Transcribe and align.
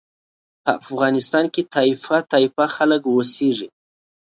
په 0.63 0.69
افغانستان 0.79 1.45
کې 1.53 1.61
طایفه 1.73 2.17
طایفه 2.31 2.65
خلک 2.75 3.01
اوسېږي. 3.13 3.67